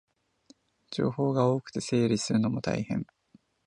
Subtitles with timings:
[0.89, 3.05] 情報が多くて整理するのも大変